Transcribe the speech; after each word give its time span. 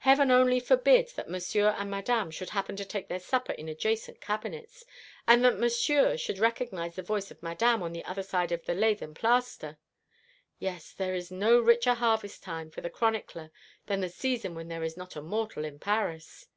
Heaven 0.00 0.30
only 0.30 0.60
forbid 0.60 1.12
that 1.16 1.30
Monsieur 1.30 1.68
and 1.78 1.90
Madame 1.90 2.30
should 2.30 2.50
happen 2.50 2.76
to 2.76 2.84
take 2.84 3.08
their 3.08 3.18
supper 3.18 3.54
in 3.54 3.70
adjacent 3.70 4.20
cabinets, 4.20 4.84
and 5.26 5.42
that 5.46 5.58
Monsieur 5.58 6.18
should 6.18 6.38
recognise 6.38 6.94
the 6.94 7.02
voice 7.02 7.30
of 7.30 7.42
Madame 7.42 7.82
on 7.82 7.92
the 7.94 8.04
other 8.04 8.22
side 8.22 8.52
of 8.52 8.66
the 8.66 8.74
lath 8.74 9.00
and 9.00 9.16
plaster! 9.16 9.78
Yes, 10.58 10.92
there 10.92 11.14
is 11.14 11.30
no 11.30 11.58
richer 11.58 11.94
harvest 11.94 12.42
time 12.42 12.70
for 12.70 12.82
the 12.82 12.90
chronicler 12.90 13.50
than 13.86 14.00
the 14.02 14.10
season 14.10 14.54
when 14.54 14.68
there 14.68 14.84
is 14.84 14.94
not 14.98 15.16
a 15.16 15.22
mortal 15.22 15.64
in 15.64 15.78
Paris." 15.78 16.48